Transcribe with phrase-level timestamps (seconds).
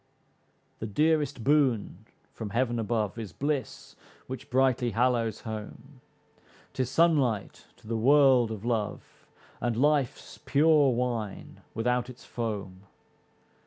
[0.79, 6.01] The dearest boon from Heaven above, Is bliss which brightly hallows home,
[6.73, 9.27] 'Tis sunlight to the world of love,
[9.61, 12.81] And life's pure wine without its foam.